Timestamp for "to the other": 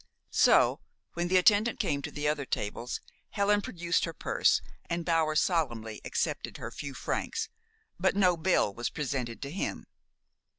2.01-2.43